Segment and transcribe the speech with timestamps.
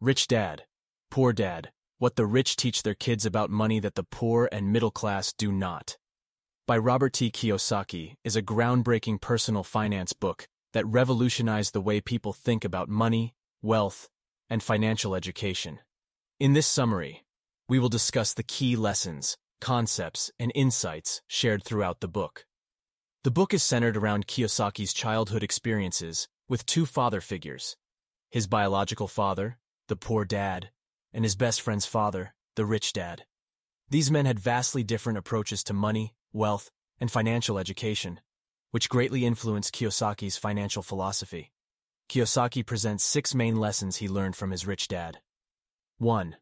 [0.00, 0.64] Rich Dad,
[1.10, 4.90] Poor Dad, What the Rich Teach Their Kids About Money That the Poor and Middle
[4.90, 5.96] Class Do Not,
[6.66, 7.30] by Robert T.
[7.30, 13.34] Kiyosaki, is a groundbreaking personal finance book that revolutionized the way people think about money,
[13.62, 14.10] wealth,
[14.50, 15.78] and financial education.
[16.38, 17.24] In this summary,
[17.66, 22.44] we will discuss the key lessons, concepts, and insights shared throughout the book.
[23.24, 27.78] The book is centered around Kiyosaki's childhood experiences with two father figures
[28.30, 29.56] his biological father,
[29.88, 30.70] the poor dad,
[31.12, 33.24] and his best friend's father, the rich dad.
[33.88, 38.20] These men had vastly different approaches to money, wealth, and financial education,
[38.70, 41.52] which greatly influenced Kiyosaki's financial philosophy.
[42.08, 45.18] Kiyosaki presents six main lessons he learned from his rich dad.
[45.98, 46.36] 1.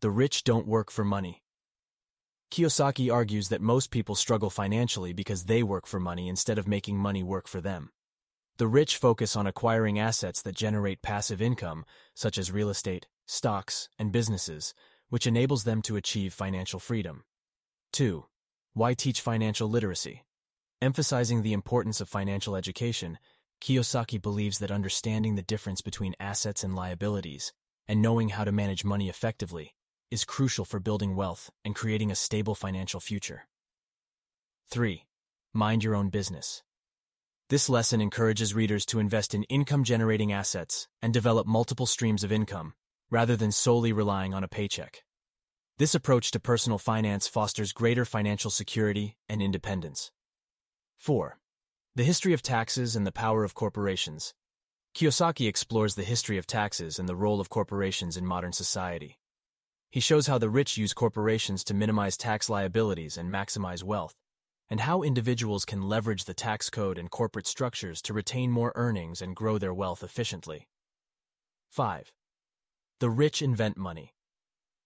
[0.00, 1.42] The rich don't work for money.
[2.50, 6.96] Kiyosaki argues that most people struggle financially because they work for money instead of making
[6.96, 7.90] money work for them.
[8.58, 13.88] The rich focus on acquiring assets that generate passive income, such as real estate, stocks,
[14.00, 14.74] and businesses,
[15.10, 17.22] which enables them to achieve financial freedom.
[17.92, 18.24] 2.
[18.74, 20.24] Why teach financial literacy?
[20.82, 23.20] Emphasizing the importance of financial education,
[23.60, 27.52] Kiyosaki believes that understanding the difference between assets and liabilities,
[27.86, 29.76] and knowing how to manage money effectively,
[30.10, 33.46] is crucial for building wealth and creating a stable financial future.
[34.68, 35.06] 3.
[35.54, 36.64] Mind your own business.
[37.50, 42.74] This lesson encourages readers to invest in income-generating assets and develop multiple streams of income,
[43.10, 45.02] rather than solely relying on a paycheck.
[45.78, 50.12] This approach to personal finance fosters greater financial security and independence.
[50.98, 51.38] 4.
[51.94, 54.34] The history of taxes and the power of corporations.
[54.94, 59.20] Kiyosaki explores the history of taxes and the role of corporations in modern society.
[59.90, 64.14] He shows how the rich use corporations to minimize tax liabilities and maximize wealth,
[64.70, 69.22] and how individuals can leverage the tax code and corporate structures to retain more earnings
[69.22, 70.68] and grow their wealth efficiently.
[71.70, 72.12] 5.
[73.00, 74.14] The rich invent money.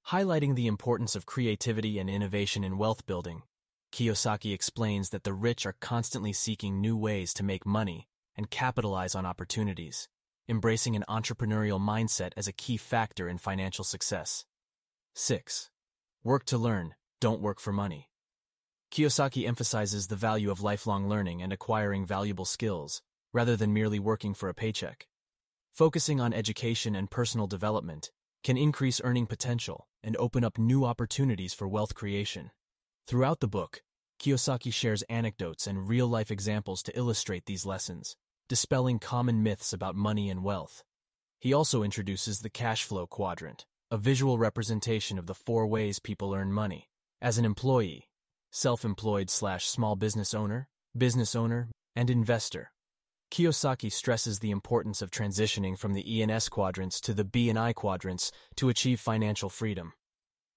[0.08, 3.42] Highlighting the importance of creativity and innovation in wealth building,
[3.92, 9.14] Kiyosaki explains that the rich are constantly seeking new ways to make money and capitalize
[9.14, 10.08] on opportunities,
[10.48, 14.44] embracing an entrepreneurial mindset as a key factor in financial success.
[15.14, 15.70] 6.
[16.24, 18.08] Work to learn, don't work for money.
[18.92, 23.00] Kiyosaki emphasizes the value of lifelong learning and acquiring valuable skills,
[23.32, 25.08] rather than merely working for a paycheck.
[25.72, 28.10] Focusing on education and personal development
[28.44, 32.50] can increase earning potential and open up new opportunities for wealth creation.
[33.06, 33.80] Throughout the book,
[34.20, 38.14] Kiyosaki shares anecdotes and real-life examples to illustrate these lessons,
[38.46, 40.84] dispelling common myths about money and wealth.
[41.40, 46.34] He also introduces the cash flow quadrant, a visual representation of the four ways people
[46.34, 46.90] earn money.
[47.22, 48.10] As an employee,
[48.52, 52.70] self-employed slash small business owner, business owner, and investor.
[53.30, 57.48] Kiyosaki stresses the importance of transitioning from the E and S quadrants to the B
[57.48, 59.94] and I quadrants to achieve financial freedom.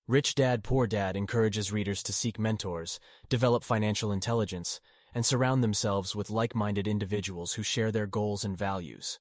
[0.09, 4.81] Rich Dad Poor Dad encourages readers to seek mentors, develop financial intelligence,
[5.13, 9.19] and surround themselves with like-minded individuals who share their goals and values.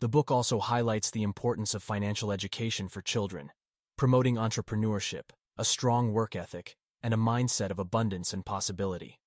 [0.00, 3.52] The book also highlights the importance of financial education for children,
[3.96, 9.20] promoting entrepreneurship, a strong work ethic, and a mindset of abundance and possibility.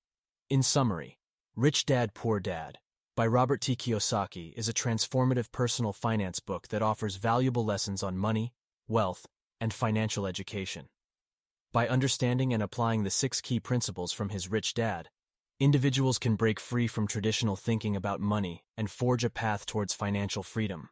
[0.50, 1.18] In summary,
[1.56, 2.80] Rich Dad Poor Dad
[3.16, 3.76] by Robert T.
[3.76, 8.54] Kiyosaki is a transformative personal finance book that offers valuable lessons on money,
[8.88, 9.28] wealth,
[9.59, 10.88] and financial education.
[11.74, 15.09] By understanding and applying the six key principles from his rich dad,
[15.59, 20.42] individuals can break free from traditional thinking about money and forge a path towards financial
[20.42, 20.90] freedom.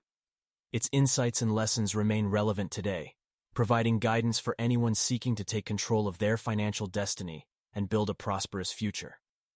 [0.72, 3.16] Its insights and lessons remain relevant today,
[3.59, 8.14] providing guidance for anyone seeking to take control of their financial destiny and build a
[8.14, 9.16] prosperous future.